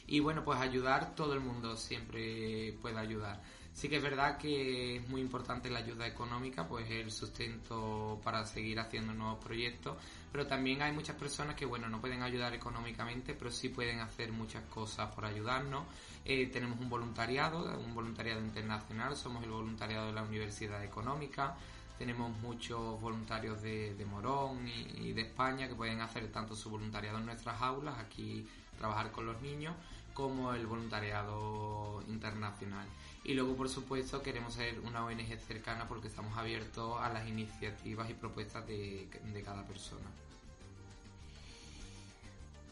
Y 0.07 0.19
bueno, 0.19 0.43
pues 0.43 0.59
ayudar, 0.59 1.15
todo 1.15 1.33
el 1.33 1.39
mundo 1.39 1.77
siempre 1.77 2.73
puede 2.81 2.99
ayudar. 2.99 3.41
Sí 3.73 3.87
que 3.87 3.97
es 3.97 4.03
verdad 4.03 4.37
que 4.37 4.97
es 4.97 5.09
muy 5.09 5.21
importante 5.21 5.69
la 5.69 5.79
ayuda 5.79 6.05
económica, 6.05 6.67
pues 6.67 6.89
el 6.91 7.09
sustento 7.09 8.19
para 8.23 8.45
seguir 8.45 8.79
haciendo 8.79 9.13
nuevos 9.13 9.43
proyectos, 9.43 9.97
pero 10.31 10.45
también 10.45 10.81
hay 10.81 10.91
muchas 10.91 11.15
personas 11.15 11.55
que, 11.55 11.65
bueno, 11.65 11.89
no 11.89 11.99
pueden 11.99 12.21
ayudar 12.21 12.53
económicamente, 12.53 13.33
pero 13.33 13.49
sí 13.49 13.69
pueden 13.69 13.99
hacer 13.99 14.31
muchas 14.31 14.63
cosas 14.65 15.13
por 15.15 15.25
ayudarnos. 15.25 15.85
Eh, 16.25 16.47
tenemos 16.47 16.79
un 16.79 16.89
voluntariado, 16.89 17.79
un 17.79 17.95
voluntariado 17.95 18.41
internacional, 18.41 19.15
somos 19.15 19.43
el 19.43 19.49
voluntariado 19.49 20.07
de 20.07 20.13
la 20.13 20.23
Universidad 20.23 20.83
Económica, 20.83 21.55
tenemos 21.97 22.35
muchos 22.39 22.99
voluntarios 22.99 23.61
de, 23.61 24.05
Morón 24.09 24.67
y 24.67 25.13
de 25.13 25.21
España 25.21 25.67
que 25.67 25.75
pueden 25.75 26.01
hacer 26.01 26.31
tanto 26.31 26.55
su 26.55 26.69
voluntariado 26.69 27.19
en 27.19 27.25
nuestras 27.25 27.61
aulas, 27.61 27.97
aquí 27.99 28.47
trabajar 28.77 29.11
con 29.11 29.27
los 29.27 29.39
niños, 29.41 29.75
como 30.13 30.53
el 30.53 30.65
voluntariado 30.65 32.03
internacional. 32.07 32.87
Y 33.23 33.33
luego, 33.33 33.55
por 33.55 33.69
supuesto, 33.69 34.21
queremos 34.21 34.53
ser 34.55 34.79
una 34.79 35.05
ONG 35.05 35.37
cercana 35.47 35.87
porque 35.87 36.07
estamos 36.07 36.35
abiertos 36.37 36.99
a 36.99 37.09
las 37.09 37.27
iniciativas 37.27 38.09
y 38.09 38.13
propuestas 38.13 38.65
de, 38.65 39.07
de 39.23 39.43
cada 39.43 39.63
persona. 39.65 40.07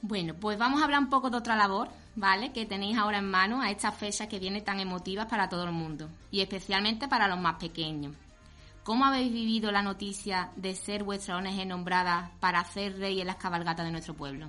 Bueno, 0.01 0.33
pues 0.33 0.57
vamos 0.57 0.81
a 0.81 0.85
hablar 0.85 1.01
un 1.01 1.09
poco 1.09 1.29
de 1.29 1.37
otra 1.37 1.55
labor, 1.55 1.89
¿vale? 2.15 2.51
Que 2.53 2.65
tenéis 2.65 2.97
ahora 2.97 3.17
en 3.17 3.29
mano 3.29 3.61
a 3.61 3.69
estas 3.69 3.95
fechas 3.95 4.27
que 4.27 4.39
vienen 4.39 4.63
tan 4.63 4.79
emotivas 4.79 5.27
para 5.27 5.49
todo 5.49 5.65
el 5.65 5.71
mundo 5.71 6.09
y 6.31 6.41
especialmente 6.41 7.07
para 7.07 7.27
los 7.27 7.39
más 7.39 7.55
pequeños. 7.55 8.15
¿Cómo 8.83 9.05
habéis 9.05 9.31
vivido 9.31 9.71
la 9.71 9.83
noticia 9.83 10.51
de 10.55 10.73
ser 10.73 11.03
vuestra 11.03 11.37
ONG 11.37 11.67
nombrada 11.67 12.31
para 12.39 12.61
hacer 12.61 12.97
rey 12.97 13.19
en 13.21 13.27
las 13.27 13.35
cabalgatas 13.35 13.85
de 13.85 13.91
nuestro 13.91 14.15
pueblo? 14.15 14.47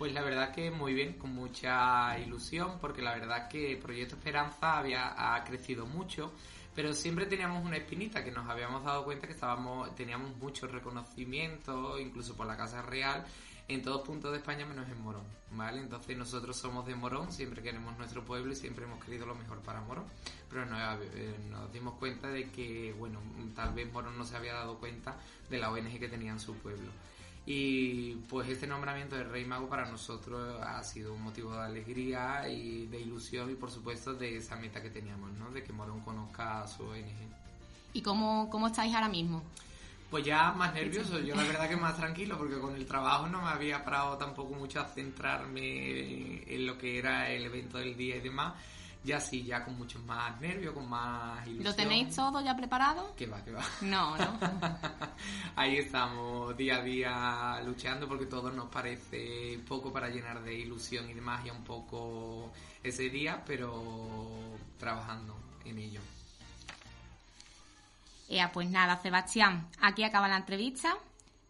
Pues 0.00 0.14
la 0.14 0.22
verdad 0.22 0.50
que 0.50 0.70
muy 0.70 0.94
bien, 0.94 1.18
con 1.18 1.34
mucha 1.34 2.18
ilusión, 2.18 2.78
porque 2.80 3.02
la 3.02 3.12
verdad 3.12 3.48
que 3.50 3.76
Proyecto 3.76 4.14
Esperanza 4.14 4.78
había, 4.78 5.34
ha 5.34 5.44
crecido 5.44 5.84
mucho, 5.84 6.32
pero 6.74 6.94
siempre 6.94 7.26
teníamos 7.26 7.62
una 7.62 7.76
espinita 7.76 8.24
que 8.24 8.30
nos 8.30 8.48
habíamos 8.48 8.82
dado 8.82 9.04
cuenta 9.04 9.26
que 9.26 9.34
estábamos, 9.34 9.94
teníamos 9.94 10.34
mucho 10.38 10.66
reconocimiento, 10.68 11.98
incluso 11.98 12.34
por 12.34 12.46
la 12.46 12.56
Casa 12.56 12.80
Real, 12.80 13.26
en 13.68 13.82
todos 13.82 14.00
puntos 14.00 14.32
de 14.32 14.38
España 14.38 14.64
menos 14.64 14.88
en 14.88 15.02
Morón, 15.02 15.26
¿vale? 15.50 15.82
Entonces 15.82 16.16
nosotros 16.16 16.56
somos 16.56 16.86
de 16.86 16.94
Morón, 16.94 17.30
siempre 17.30 17.60
queremos 17.60 17.94
nuestro 17.98 18.24
pueblo 18.24 18.52
y 18.52 18.56
siempre 18.56 18.86
hemos 18.86 19.04
querido 19.04 19.26
lo 19.26 19.34
mejor 19.34 19.58
para 19.58 19.82
Morón, 19.82 20.06
pero 20.48 20.64
nos, 20.64 20.80
eh, 21.12 21.36
nos 21.50 21.70
dimos 21.74 21.98
cuenta 21.98 22.28
de 22.28 22.50
que, 22.50 22.94
bueno, 22.98 23.20
tal 23.54 23.74
vez 23.74 23.92
Morón 23.92 24.16
no 24.16 24.24
se 24.24 24.34
había 24.34 24.54
dado 24.54 24.78
cuenta 24.78 25.18
de 25.50 25.58
la 25.58 25.70
ONG 25.70 25.98
que 25.98 26.08
tenía 26.08 26.32
en 26.32 26.40
su 26.40 26.56
pueblo. 26.56 26.90
Y 27.46 28.14
pues 28.28 28.48
este 28.48 28.66
nombramiento 28.66 29.16
de 29.16 29.24
Rey 29.24 29.44
Mago 29.44 29.68
para 29.68 29.90
nosotros 29.90 30.60
ha 30.62 30.82
sido 30.84 31.14
un 31.14 31.22
motivo 31.22 31.52
de 31.52 31.62
alegría 31.62 32.48
y 32.48 32.86
de 32.86 33.00
ilusión 33.00 33.50
y 33.50 33.54
por 33.54 33.70
supuesto 33.70 34.14
de 34.14 34.36
esa 34.36 34.56
meta 34.56 34.82
que 34.82 34.90
teníamos, 34.90 35.32
¿no? 35.32 35.50
De 35.50 35.64
que 35.64 35.72
Morón 35.72 36.00
conozca 36.00 36.62
a 36.62 36.68
su 36.68 36.84
ONG. 36.84 37.40
¿Y 37.92 38.02
cómo, 38.02 38.48
cómo 38.50 38.68
estáis 38.68 38.94
ahora 38.94 39.08
mismo? 39.08 39.42
Pues 40.10 40.24
ya 40.24 40.52
más 40.52 40.74
nervioso, 40.74 41.20
yo 41.20 41.36
la 41.36 41.44
verdad 41.44 41.68
que 41.68 41.76
más 41.76 41.96
tranquilo 41.96 42.36
porque 42.36 42.58
con 42.58 42.74
el 42.74 42.84
trabajo 42.84 43.28
no 43.28 43.42
me 43.42 43.48
había 43.48 43.84
parado 43.84 44.16
tampoco 44.18 44.54
mucho 44.54 44.80
a 44.80 44.84
centrarme 44.84 46.42
en 46.52 46.66
lo 46.66 46.76
que 46.76 46.98
era 46.98 47.30
el 47.30 47.44
evento 47.44 47.78
del 47.78 47.96
día 47.96 48.16
y 48.16 48.20
demás. 48.20 48.54
Ya 49.02 49.18
sí, 49.18 49.44
ya 49.44 49.64
con 49.64 49.78
mucho 49.78 49.98
más 50.00 50.38
nervio, 50.40 50.74
con 50.74 50.88
más 50.88 51.46
ilusión. 51.46 51.64
¿Lo 51.64 51.74
tenéis 51.74 52.14
todo 52.14 52.42
ya 52.42 52.54
preparado? 52.54 53.14
Que 53.16 53.26
va, 53.26 53.42
que 53.42 53.52
va. 53.52 53.64
No, 53.80 54.16
no. 54.18 54.38
Ahí 55.56 55.78
estamos 55.78 56.54
día 56.56 56.76
a 56.76 56.82
día 56.82 57.60
luchando 57.64 58.06
porque 58.06 58.26
todo 58.26 58.50
nos 58.50 58.68
parece 58.68 59.58
poco 59.66 59.90
para 59.90 60.10
llenar 60.10 60.42
de 60.42 60.54
ilusión 60.54 61.08
y 61.08 61.14
de 61.14 61.20
magia 61.22 61.52
un 61.52 61.64
poco 61.64 62.52
ese 62.82 63.08
día, 63.08 63.42
pero 63.46 64.28
trabajando 64.78 65.34
en 65.64 65.78
ello. 65.78 66.00
Ea, 68.28 68.52
pues 68.52 68.68
nada, 68.68 69.00
Sebastián, 69.00 69.68
aquí 69.80 70.04
acaba 70.04 70.28
la 70.28 70.36
entrevista. 70.36 70.96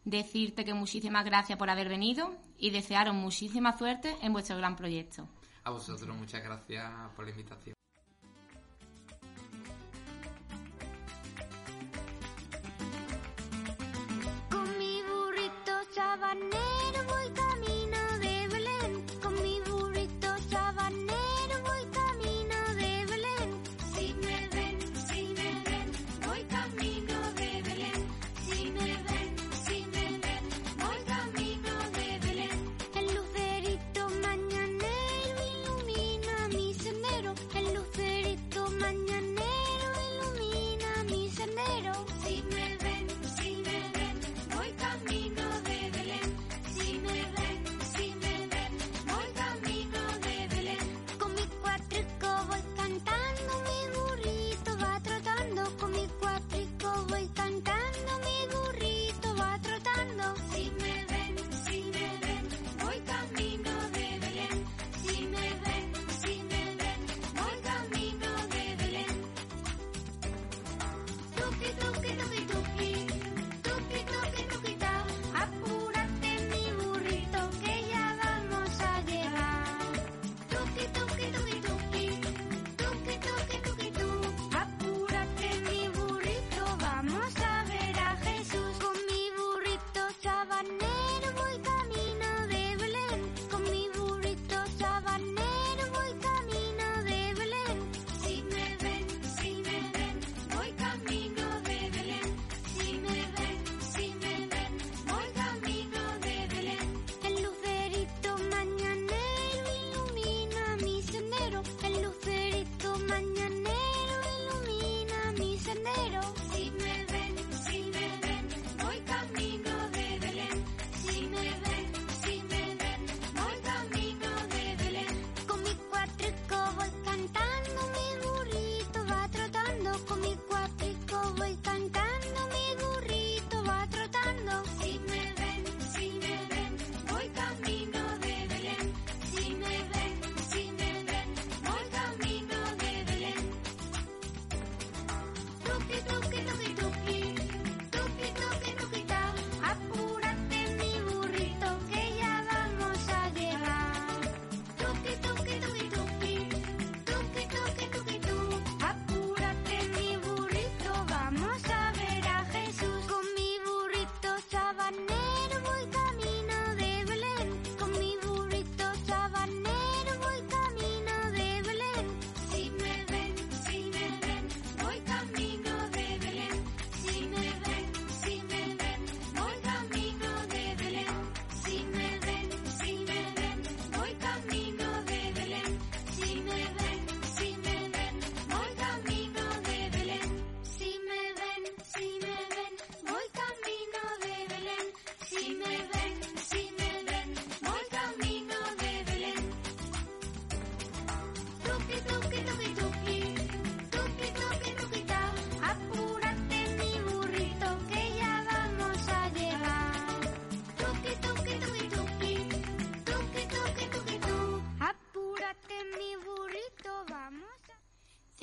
Decirte 0.05 0.65
que 0.65 0.73
muchísimas 0.73 1.25
gracias 1.25 1.59
por 1.59 1.69
haber 1.69 1.89
venido 1.89 2.33
y 2.59 2.71
desearos 2.71 3.15
muchísima 3.15 3.77
suerte 3.77 4.17
en 4.23 4.33
vuestro 4.33 4.57
gran 4.57 4.77
proyecto. 4.77 5.29
A 5.65 5.71
vosotros 5.71 6.17
muchas 6.17 6.43
gracias 6.43 6.91
por 7.15 7.25
la 7.25 7.31
invitación. 7.31 7.75
Con 14.51 14.79
mi 14.79 15.03
burrito 15.03 15.95
sabanero 15.95 16.80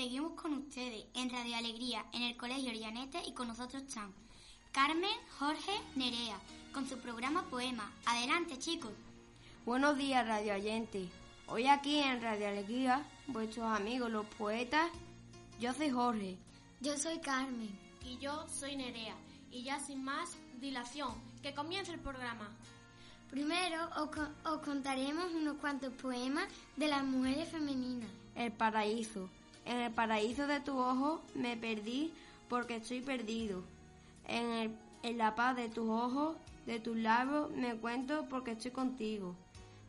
seguimos 0.08 0.39
con 0.41 0.54
ustedes 0.54 1.04
en 1.15 1.30
Radio 1.30 1.58
Alegría, 1.58 2.06
en 2.13 2.22
el 2.24 2.38
Colegio 2.38 2.70
Orianete 2.70 3.22
y 3.28 3.34
con 3.34 3.50
nosotros 3.50 3.84
están 3.84 4.13
Carmen, 4.72 5.12
Jorge, 5.38 5.74
Nerea, 5.98 6.39
con 6.74 6.88
su 6.88 6.98
programa 7.00 7.43
Poema. 7.50 7.91
Adelante, 8.06 8.58
chicos. 8.58 8.93
Buenos 9.65 9.98
días, 9.98 10.26
radio 10.26 10.54
oyentes. 10.54 11.10
Hoy 11.48 11.67
aquí 11.67 11.98
en 12.00 12.22
Radio 12.22 12.48
Alegría, 12.48 13.06
vuestros 13.28 13.65
amigos 13.65 14.10
los 14.10 14.26
poetas, 14.28 14.89
yo 15.60 15.74
soy 15.74 15.89
Jorge. 15.89 16.38
Yo 16.80 16.98
soy 16.98 17.20
Carmen. 17.20 17.78
Y 18.06 18.17
yo 18.20 18.48
soy 18.48 18.78
Nerea. 18.78 19.17
Y 19.52 19.63
ya 19.63 19.78
sin 19.82 20.06
más 20.06 20.38
dilación, 20.62 21.15
que 21.43 21.54
comience 21.54 21.91
el 21.91 22.00
programa. 22.00 22.50
Primero 23.30 23.89
os, 23.98 24.10
co- 24.10 24.50
os 24.52 24.62
contaremos 24.62 25.34
unos 25.34 25.58
cuantos 25.58 25.91
poemas 25.96 26.48
de 26.78 26.88
las 26.88 27.04
mujeres 27.04 27.50
femeninas. 27.50 28.10
El 28.36 28.54
paraíso. 28.54 29.30
En 29.67 29.77
el 29.80 29.91
paraíso 29.91 30.47
de 30.47 30.60
tu 30.62 30.77
ojo 30.77 31.21
me 31.36 31.58
perdí 31.58 32.12
porque 32.49 32.77
estoy 32.77 33.01
perdido. 33.01 33.63
En, 34.27 34.45
el- 34.51 34.77
en 35.03 35.17
la 35.17 35.36
paz 35.36 35.56
de 35.56 35.69
tus 35.69 35.89
ojos, 35.89 36.36
de 36.65 36.80
tus 36.80 36.97
labios, 36.97 37.51
me 37.51 37.75
cuento 37.75 38.25
porque 38.30 38.51
estoy 38.51 38.71
contigo. 38.71 39.36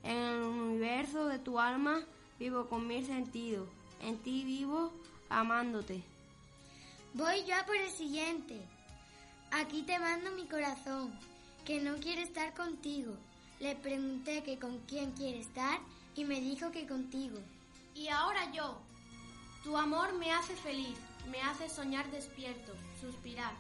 En 0.03 0.17
el 0.17 0.43
universo 0.43 1.27
de 1.27 1.39
tu 1.39 1.59
alma 1.59 2.01
vivo 2.39 2.67
con 2.69 2.87
mil 2.87 3.05
sentidos. 3.07 3.69
En 4.03 4.17
ti 4.19 4.45
vivo 4.45 4.93
amándote. 5.29 6.03
Voy 7.15 7.45
yo 7.47 7.57
a 7.57 7.65
por 7.67 7.77
el 7.77 7.91
siguiente. 7.91 8.61
Aquí 9.51 9.83
te 9.83 9.99
mando 9.99 10.31
mi 10.33 10.47
corazón, 10.47 11.13
que 11.65 11.81
no 11.81 11.97
quiere 11.97 12.23
estar 12.23 12.55
contigo. 12.55 13.15
Le 13.61 13.75
pregunté 13.75 14.43
que 14.45 14.59
con 14.59 14.79
quién 14.87 15.13
quiere 15.13 15.41
estar 15.41 15.81
y 16.15 16.25
me 16.25 16.41
dijo 16.41 16.71
que 16.71 16.87
contigo. 16.87 17.39
Y 17.95 18.09
ahora 18.09 18.53
yo. 18.53 18.79
Tu 19.69 19.77
amor 19.77 20.15
me 20.15 20.33
hace 20.33 20.57
feliz, 20.57 20.97
me 21.31 21.43
hace 21.43 21.69
soñar 21.69 22.11
despierto, 22.11 22.73
suspirar 23.03 23.53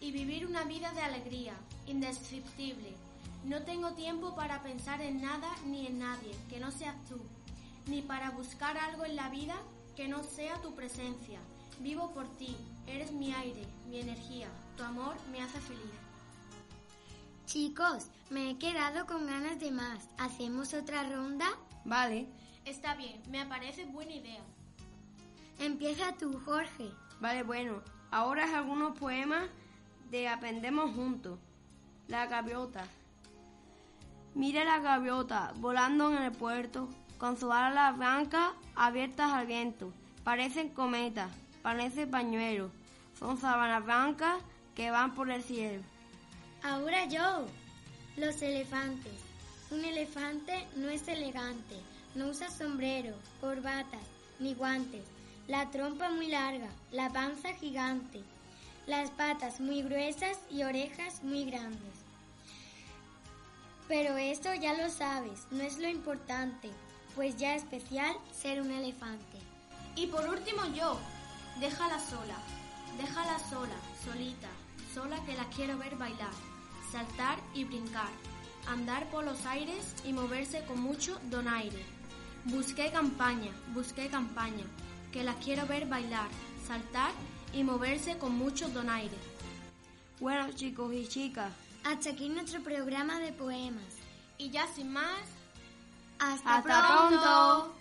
y 0.00 0.12
vivir 0.12 0.46
una 0.46 0.62
vida 0.62 0.92
de 0.92 1.00
alegría, 1.00 1.52
indescriptible. 1.88 2.94
No 3.44 3.64
tengo 3.64 3.90
tiempo 3.94 4.36
para 4.36 4.62
pensar 4.62 5.00
en 5.00 5.20
nada 5.20 5.48
ni 5.66 5.88
en 5.88 5.98
nadie 5.98 6.36
que 6.48 6.60
no 6.60 6.70
seas 6.70 6.94
tú, 7.06 7.18
ni 7.88 8.02
para 8.02 8.30
buscar 8.30 8.78
algo 8.78 9.04
en 9.04 9.16
la 9.16 9.30
vida 9.30 9.56
que 9.96 10.06
no 10.06 10.22
sea 10.22 10.62
tu 10.62 10.76
presencia. 10.76 11.40
Vivo 11.80 12.12
por 12.12 12.28
ti, 12.36 12.56
eres 12.86 13.10
mi 13.10 13.34
aire, 13.34 13.66
mi 13.88 13.98
energía, 13.98 14.46
tu 14.76 14.84
amor 14.84 15.16
me 15.32 15.42
hace 15.42 15.60
feliz. 15.60 15.98
Chicos, 17.46 18.06
me 18.30 18.50
he 18.50 18.58
quedado 18.58 19.06
con 19.06 19.26
ganas 19.26 19.58
de 19.58 19.72
más. 19.72 20.08
¿Hacemos 20.18 20.72
otra 20.72 21.02
ronda? 21.02 21.48
Vale, 21.84 22.28
Está 22.68 22.94
bien, 22.96 23.22
me 23.30 23.46
parece 23.46 23.86
buena 23.86 24.12
idea. 24.12 24.42
Empieza 25.58 26.12
tú, 26.12 26.40
Jorge. 26.44 26.90
vale, 27.20 27.42
bueno. 27.42 27.82
Ahora 28.10 28.46
es 28.46 28.54
algunos 28.54 28.98
poemas 28.98 29.44
de 30.10 30.28
Aprendemos 30.28 30.94
Juntos. 30.94 31.38
La 32.06 32.26
gaviota. 32.26 32.84
Mire 34.34 34.64
la 34.64 34.78
gaviota 34.78 35.52
volando 35.56 36.10
en 36.16 36.22
el 36.22 36.32
puerto, 36.32 36.88
con 37.18 37.36
sus 37.36 37.52
alas 37.52 37.96
blancas 37.98 38.52
abiertas 38.76 39.32
al 39.32 39.46
viento. 39.46 39.92
Parecen 40.24 40.70
cometas, 40.70 41.30
parecen 41.62 42.10
pañuelos. 42.10 42.70
Son 43.18 43.36
sábanas 43.36 43.84
blancas 43.84 44.40
que 44.74 44.90
van 44.90 45.14
por 45.14 45.30
el 45.30 45.42
cielo. 45.42 45.82
Ahora 46.62 47.04
yo. 47.06 47.46
Los 48.16 48.40
elefantes. 48.42 49.12
Un 49.70 49.84
elefante 49.84 50.66
no 50.76 50.88
es 50.88 51.06
elegante. 51.08 51.76
No 52.14 52.28
usa 52.28 52.50
sombrero, 52.50 53.14
corbatas, 53.40 54.00
ni 54.40 54.54
guantes. 54.54 55.02
La 55.48 55.70
trompa 55.70 56.10
muy 56.10 56.26
larga, 56.26 56.68
la 56.92 57.08
panza 57.08 57.54
gigante. 57.54 58.22
Las 58.86 59.08
patas 59.10 59.60
muy 59.60 59.80
gruesas 59.80 60.38
y 60.50 60.62
orejas 60.62 61.22
muy 61.22 61.46
grandes. 61.46 61.94
Pero 63.88 64.18
eso 64.18 64.52
ya 64.52 64.74
lo 64.74 64.90
sabes, 64.90 65.46
no 65.50 65.62
es 65.62 65.78
lo 65.78 65.88
importante, 65.88 66.68
pues 67.14 67.38
ya 67.38 67.54
es 67.54 67.62
especial 67.62 68.14
ser 68.30 68.60
un 68.60 68.70
elefante. 68.70 69.38
Y 69.96 70.08
por 70.08 70.28
último 70.28 70.66
yo, 70.74 70.98
déjala 71.60 71.98
sola, 71.98 72.36
déjala 72.98 73.38
sola, 73.38 73.76
solita, 74.04 74.48
sola 74.92 75.16
que 75.24 75.32
la 75.32 75.48
quiero 75.48 75.78
ver 75.78 75.96
bailar, 75.96 76.34
saltar 76.92 77.38
y 77.54 77.64
brincar, 77.64 78.10
andar 78.66 79.06
por 79.06 79.24
los 79.24 79.46
aires 79.46 79.94
y 80.04 80.12
moverse 80.12 80.62
con 80.66 80.78
mucho 80.78 81.18
donaire. 81.30 81.86
Busqué 82.44 82.92
campaña, 82.92 83.50
busqué 83.72 84.08
campaña, 84.08 84.66
que 85.12 85.24
la 85.24 85.34
quiero 85.34 85.66
ver 85.66 85.86
bailar, 85.86 86.28
saltar 86.66 87.12
y 87.52 87.64
moverse 87.64 88.18
con 88.18 88.36
mucho 88.36 88.68
donaire. 88.68 89.16
Bueno, 90.20 90.50
chicos 90.52 90.92
y 90.92 91.06
chicas, 91.06 91.52
Hasta 91.84 92.10
aquí 92.10 92.28
nuestro 92.28 92.60
programa 92.62 93.18
de 93.20 93.32
poemas. 93.32 93.96
Y 94.36 94.50
ya 94.50 94.66
sin 94.66 94.92
más, 94.92 95.20
Hasta, 96.18 96.56
hasta 96.56 97.08
pronto. 97.08 97.77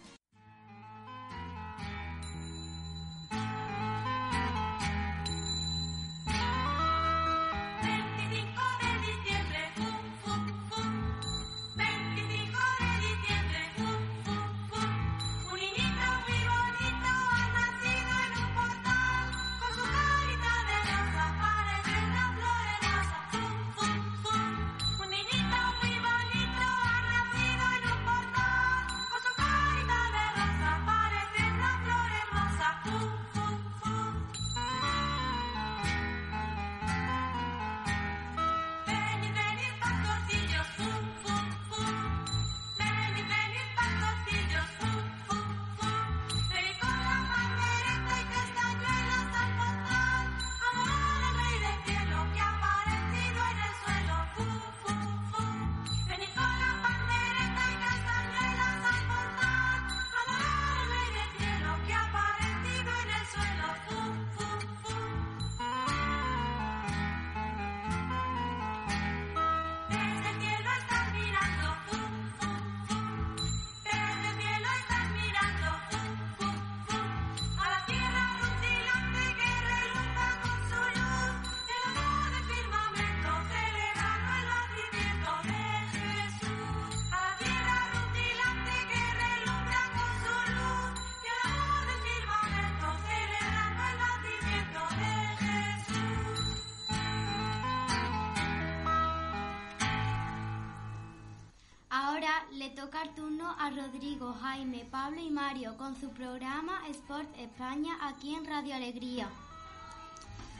A 103.55 103.69
Rodrigo, 103.69 104.33
Jaime, 104.41 104.85
Pablo 104.91 105.21
y 105.21 105.29
Mario 105.29 105.77
con 105.77 105.95
su 105.95 106.09
programa 106.09 106.85
Sport 106.89 107.29
España 107.37 107.97
aquí 108.01 108.35
en 108.35 108.45
Radio 108.45 108.75
Alegría. 108.75 109.29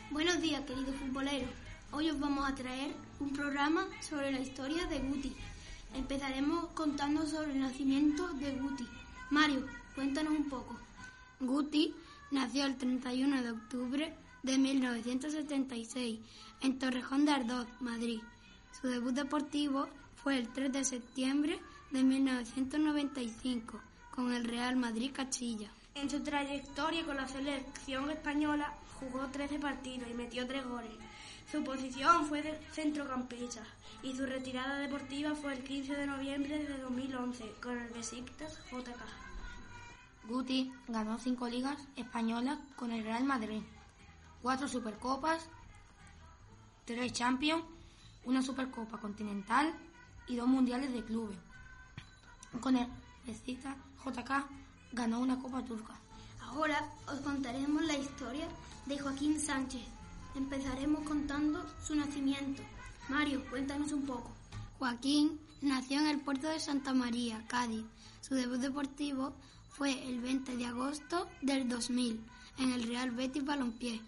Buenos 0.09 0.39
días, 0.41 0.63
queridos 0.63 0.95
futboleros. 0.95 1.49
Hoy 1.91 2.09
os 2.09 2.17
vamos 2.17 2.47
a 2.47 2.55
traer 2.55 2.95
un 3.19 3.33
programa 3.33 3.87
sobre 3.99 4.31
la 4.31 4.39
historia 4.39 4.85
de 4.85 4.99
Guti. 4.99 5.35
Empezaremos 5.95 6.67
contando 6.67 7.25
sobre 7.25 7.51
el 7.51 7.59
nacimiento 7.59 8.29
de 8.29 8.51
Guti. 8.53 8.87
Mario, 9.31 9.65
cuéntanos 9.93 10.33
un 10.33 10.47
poco. 10.47 10.77
Guti 11.41 11.93
nació 12.31 12.65
el 12.65 12.77
31 12.77 13.43
de 13.43 13.51
octubre 13.51 14.15
de 14.43 14.57
1976 14.57 16.19
en 16.61 16.79
Torrejón 16.79 17.25
de 17.25 17.31
Ardoz, 17.31 17.67
Madrid. 17.81 18.21
Su 18.79 18.87
debut 18.87 19.13
deportivo 19.13 19.89
fue 20.15 20.37
el 20.37 20.47
3 20.47 20.71
de 20.71 20.85
septiembre 20.85 21.59
de 21.91 22.03
1995 22.03 23.79
con 24.13 24.33
el 24.33 24.43
Real 24.43 24.75
Madrid 24.75 25.11
Castilla. 25.13 25.69
En 25.95 26.09
su 26.09 26.21
trayectoria 26.21 27.05
con 27.05 27.15
la 27.17 27.27
selección 27.27 28.09
española 28.11 28.73
jugó 28.99 29.27
13 29.27 29.59
partidos 29.59 30.09
y 30.09 30.13
metió 30.13 30.45
3 30.45 30.65
goles. 30.65 30.91
Su 31.51 31.63
posición 31.63 32.25
fue 32.25 32.41
de 32.41 32.59
centrocampista 32.71 33.63
y 34.03 34.15
su 34.15 34.25
retirada 34.25 34.79
deportiva 34.79 35.33
fue 35.33 35.53
el 35.53 35.63
15 35.63 35.95
de 35.95 36.07
noviembre 36.07 36.59
de 36.59 36.77
2011 36.77 37.53
con 37.61 37.77
el 37.77 37.89
Besiktas 37.89 38.59
JK. 38.69 39.27
Guti 40.27 40.73
ganó 40.89 41.17
cinco 41.19 41.47
ligas 41.47 41.77
españolas 41.95 42.59
con 42.75 42.91
el 42.91 43.03
Real 43.03 43.23
Madrid, 43.23 43.61
cuatro 44.41 44.67
Supercopas, 44.67 45.47
tres 46.83 47.13
Champions, 47.13 47.63
una 48.25 48.41
Supercopa 48.41 48.99
Continental 48.99 49.73
y 50.27 50.35
dos 50.35 50.47
Mundiales 50.47 50.91
de 50.91 51.03
Clubes. 51.05 51.46
Con 52.61 52.75
el 52.75 52.87
Besiktas 53.25 53.75
JK 54.03 54.45
ganó 54.93 55.19
una 55.19 55.39
Copa 55.39 55.63
Turca. 55.63 55.93
Ahora 56.41 56.89
os 57.07 57.19
contaremos 57.19 57.83
la 57.83 57.97
historia 57.97 58.47
de 58.85 58.97
Joaquín 58.97 59.39
Sánchez. 59.39 59.83
Empezaremos 60.35 61.03
contando 61.03 61.65
su 61.85 61.95
nacimiento. 61.95 62.63
Mario, 63.09 63.43
cuéntanos 63.49 63.91
un 63.91 64.05
poco. 64.05 64.31
Joaquín 64.79 65.39
nació 65.61 65.99
en 65.99 66.07
el 66.07 66.19
puerto 66.19 66.47
de 66.47 66.59
Santa 66.59 66.93
María, 66.93 67.43
Cádiz. 67.47 67.85
Su 68.21 68.35
debut 68.35 68.59
deportivo 68.59 69.33
fue 69.69 70.07
el 70.07 70.21
20 70.21 70.55
de 70.55 70.65
agosto 70.65 71.29
del 71.41 71.67
2000 71.67 72.19
en 72.57 72.71
el 72.71 72.83
Real 72.87 73.11
Betis 73.11 73.45
Balompié. 73.45 74.01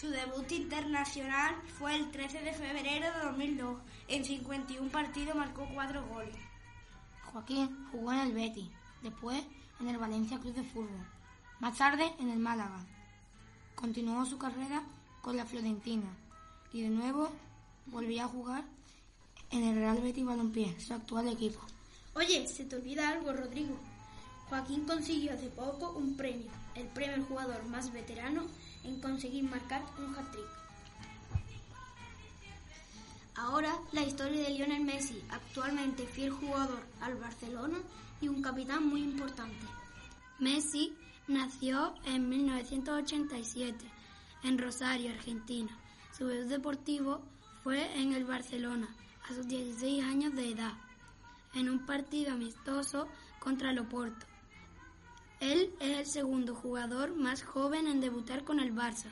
Su 0.00 0.08
debut 0.08 0.50
internacional 0.52 1.56
fue 1.78 1.96
el 1.96 2.10
13 2.10 2.42
de 2.42 2.52
febrero 2.52 3.12
de 3.12 3.24
2002. 3.24 3.80
En 4.08 4.24
51 4.24 4.90
partidos 4.90 5.34
marcó 5.34 5.68
4 5.74 6.06
goles. 6.06 6.49
Joaquín 7.32 7.86
jugó 7.92 8.12
en 8.12 8.18
el 8.20 8.32
Betis, 8.32 8.68
después 9.02 9.42
en 9.80 9.88
el 9.88 9.98
Valencia 9.98 10.38
Club 10.38 10.54
de 10.54 10.64
Fútbol, 10.64 11.06
más 11.60 11.78
tarde 11.78 12.12
en 12.18 12.28
el 12.28 12.38
Málaga. 12.38 12.84
Continuó 13.74 14.24
su 14.26 14.36
carrera 14.38 14.82
con 15.22 15.36
la 15.36 15.46
Florentina 15.46 16.08
y 16.72 16.82
de 16.82 16.88
nuevo 16.88 17.30
volvió 17.86 18.24
a 18.24 18.28
jugar 18.28 18.64
en 19.50 19.64
el 19.64 19.76
Real 19.76 20.00
Betis 20.00 20.24
Balompié, 20.24 20.78
su 20.80 20.94
actual 20.94 21.28
equipo. 21.28 21.60
Oye, 22.14 22.46
se 22.46 22.64
te 22.64 22.76
olvida 22.76 23.08
algo, 23.08 23.32
Rodrigo. 23.32 23.76
Joaquín 24.48 24.84
consiguió 24.84 25.32
hace 25.32 25.48
poco 25.48 25.92
un 25.92 26.16
premio, 26.16 26.50
el 26.74 26.86
premio 26.88 27.14
al 27.14 27.24
jugador 27.24 27.64
más 27.66 27.92
veterano 27.92 28.42
en 28.84 29.00
conseguir 29.00 29.44
marcar 29.44 29.82
un 29.98 30.14
hat-trick. 30.16 30.59
Ahora 33.40 33.74
la 33.92 34.02
historia 34.02 34.42
de 34.42 34.50
Lionel 34.50 34.84
Messi, 34.84 35.24
actualmente 35.30 36.06
fiel 36.06 36.30
jugador 36.30 36.82
al 37.00 37.16
Barcelona 37.16 37.78
y 38.20 38.28
un 38.28 38.42
capitán 38.42 38.86
muy 38.86 39.02
importante. 39.02 39.66
Messi 40.38 40.92
nació 41.26 41.94
en 42.04 42.28
1987 42.28 43.76
en 44.44 44.58
Rosario, 44.58 45.10
Argentina. 45.10 45.74
Su 46.16 46.26
debut 46.26 46.50
deportivo 46.50 47.22
fue 47.64 47.98
en 47.98 48.12
el 48.12 48.26
Barcelona 48.26 48.94
a 49.24 49.34
sus 49.34 49.48
16 49.48 50.04
años 50.04 50.34
de 50.34 50.50
edad, 50.50 50.74
en 51.54 51.70
un 51.70 51.86
partido 51.86 52.34
amistoso 52.34 53.08
contra 53.38 53.70
el 53.70 53.78
Oporto. 53.78 54.26
Él 55.40 55.72
es 55.80 55.98
el 55.98 56.06
segundo 56.06 56.54
jugador 56.54 57.16
más 57.16 57.42
joven 57.42 57.86
en 57.86 58.02
debutar 58.02 58.44
con 58.44 58.60
el 58.60 58.74
Barça. 58.74 59.10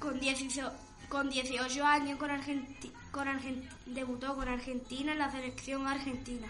Con 0.00 0.18
18, 0.20 0.72
con 1.08 1.28
18 1.30 1.84
años 1.84 2.18
con 2.18 2.30
Argenti- 2.30 2.92
con 3.10 3.26
Argen- 3.28 3.68
debutó 3.86 4.34
con 4.34 4.48
Argentina 4.48 5.12
en 5.12 5.18
la 5.18 5.30
selección 5.30 5.86
argentina. 5.86 6.46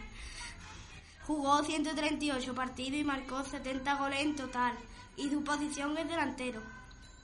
Jugó 1.26 1.62
138 1.62 2.54
partidos 2.54 3.00
y 3.00 3.04
marcó 3.04 3.42
70 3.44 3.94
goles 3.96 4.20
en 4.20 4.36
total. 4.36 4.74
Y 5.16 5.28
su 5.30 5.42
posición 5.42 5.96
es 5.98 6.08
delantero. 6.08 6.60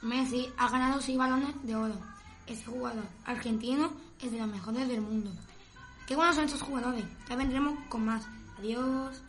Messi 0.02 0.48
ha 0.56 0.68
ganado 0.68 1.00
seis 1.00 1.16
balones 1.18 1.54
de 1.62 1.76
oro. 1.76 1.94
Este 2.46 2.64
jugador 2.66 3.04
argentino 3.24 3.92
es 4.20 4.32
de 4.32 4.38
los 4.38 4.48
mejores 4.48 4.88
del 4.88 5.00
mundo. 5.00 5.30
Qué 6.06 6.16
buenos 6.16 6.34
son 6.34 6.46
estos 6.46 6.62
jugadores. 6.62 7.04
Ya 7.28 7.36
vendremos 7.36 7.78
con 7.88 8.04
más. 8.04 8.24
Adiós. 8.58 9.22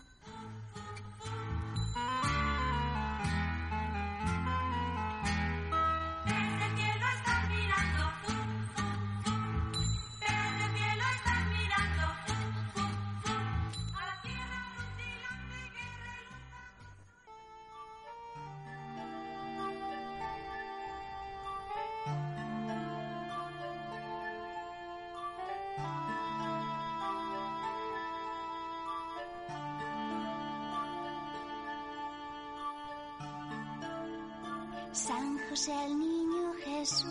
San 34.93 35.39
José 35.49 35.73
el 35.86 35.97
niño 35.97 36.53
Jesús, 36.63 37.08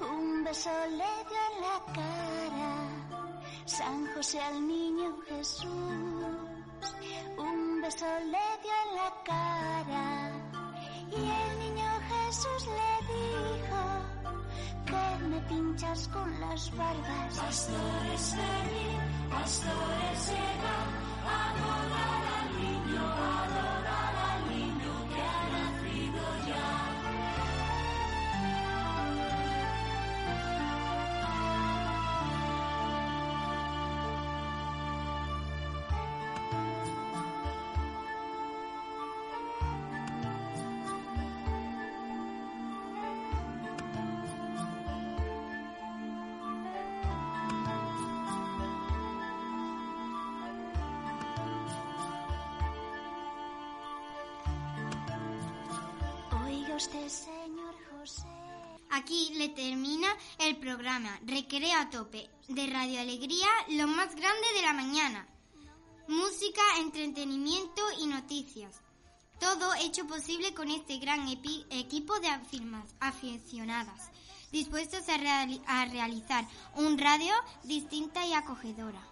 un 0.00 0.42
beso 0.42 0.70
le 0.90 1.12
dio 1.28 1.40
en 1.48 1.60
la 1.62 1.92
cara. 1.94 2.72
San 3.64 4.06
José 4.14 4.40
al 4.40 4.66
niño 4.66 5.16
Jesús, 5.28 5.68
un 7.38 7.80
beso 7.80 8.06
le 8.34 8.46
dio 8.62 8.74
en 8.84 8.96
la 8.96 9.14
cara. 9.24 10.32
Y 11.12 11.14
el 11.14 11.58
niño 11.60 11.88
Jesús 12.10 12.66
le 12.66 12.92
dijo, 13.14 13.80
que 14.86 15.24
me 15.24 15.40
pinchas 15.42 16.08
con 16.08 16.40
las 16.40 16.76
barbas. 16.76 17.38
Pastores 17.38 18.36
venid, 18.36 19.30
pastores 19.30 20.28
llegad, 20.30 20.88
adorar 21.38 22.22
al 22.38 22.48
niño, 22.60 23.02
adorar 23.02 23.77
José. 56.78 58.22
Aquí 58.90 59.32
le 59.34 59.48
termina 59.48 60.06
el 60.38 60.56
programa 60.58 61.18
Recreo 61.26 61.76
a 61.76 61.90
tope 61.90 62.30
de 62.46 62.66
Radio 62.68 63.00
Alegría, 63.00 63.48
lo 63.70 63.88
más 63.88 64.14
grande 64.14 64.46
de 64.54 64.62
la 64.62 64.72
mañana. 64.72 65.26
Música, 66.06 66.62
entretenimiento 66.78 67.82
y 68.00 68.06
noticias. 68.06 68.80
Todo 69.40 69.74
hecho 69.74 70.06
posible 70.06 70.54
con 70.54 70.70
este 70.70 70.98
gran 70.98 71.26
equipo 71.28 72.18
de 72.20 72.28
aficionadas, 73.00 74.10
dispuestos 74.52 75.08
a, 75.08 75.18
reali- 75.18 75.62
a 75.66 75.84
realizar 75.86 76.46
un 76.76 76.96
radio 76.96 77.34
distinta 77.64 78.24
y 78.24 78.34
acogedora. 78.34 79.04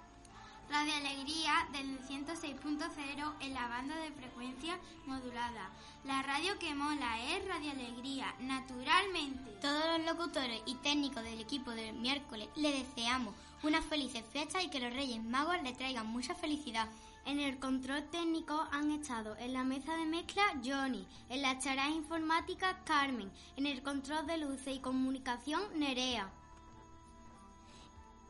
Radio 0.69 0.95
Alegría 0.95 1.69
del 1.73 1.99
106.0 2.01 3.33
en 3.41 3.55
la 3.55 3.69
banda 3.69 3.97
de 3.97 4.11
frecuencia 4.11 4.79
modulada. 5.07 5.71
La 6.05 6.23
radio 6.23 6.59
que 6.59 6.75
mola 6.75 7.23
es 7.23 7.47
Radio 7.47 7.71
Alegría, 7.71 8.35
naturalmente. 8.41 9.53
Todos 9.61 9.99
los 9.99 10.07
locutores 10.07 10.61
y 10.67 10.75
técnicos 10.77 11.23
del 11.23 11.41
equipo 11.41 11.71
del 11.71 11.95
miércoles 11.95 12.49
le 12.57 12.73
deseamos 12.73 13.35
unas 13.63 13.85
felices 13.85 14.25
fiestas 14.33 14.65
y 14.65 14.69
que 14.69 14.81
los 14.81 14.93
Reyes 14.93 15.23
Magos 15.23 15.63
le 15.63 15.73
traigan 15.73 16.09
mucha 16.09 16.35
felicidad. 16.35 16.89
En 17.25 17.39
el 17.39 17.59
control 17.59 18.05
técnico 18.11 18.67
han 18.73 18.91
estado 18.91 19.37
en 19.39 19.53
la 19.53 19.65
mesa 19.65 19.97
de 19.97 20.05
mezcla 20.05 20.45
Johnny, 20.65 21.07
en 21.29 21.43
la 21.43 21.59
charla 21.59 21.89
informática 21.91 22.83
Carmen, 22.85 23.31
en 23.57 23.67
el 23.67 23.83
control 23.83 24.27
de 24.27 24.39
luces 24.39 24.77
y 24.77 24.81
comunicación 24.81 25.63
Nerea. 25.79 26.31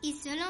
Y 0.03 0.13
solo, 0.13 0.45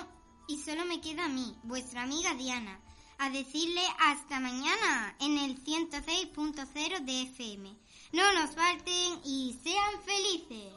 y 0.48 0.58
solo 0.58 0.84
me 0.84 1.00
queda 1.00 1.26
a 1.26 1.28
mí, 1.28 1.56
vuestra 1.62 2.02
amiga 2.02 2.34
Diana, 2.34 2.80
a 3.18 3.30
decirle 3.30 3.82
hasta 3.98 4.40
mañana 4.40 5.16
en 5.20 5.38
el 5.38 5.62
106.0 5.62 7.04
de 7.04 7.22
FM. 7.22 7.76
No 8.12 8.32
nos 8.34 8.54
falten 8.54 9.20
y 9.24 9.58
sean 9.62 10.02
felices. 10.04 10.72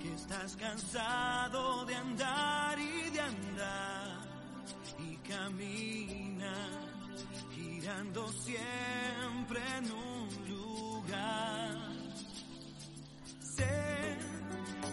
que 0.00 0.14
estás 0.14 0.56
cansado 0.56 1.84
de 1.84 1.94
andar 1.94 2.78
y 2.78 3.10
de 3.10 3.20
andar 3.20 4.18
y 4.98 5.16
camina 5.28 6.54
girando 7.54 8.28
siempre 8.32 9.60
en 9.78 9.92
un 9.92 10.48
lugar. 10.48 11.78
Sé 13.40 14.16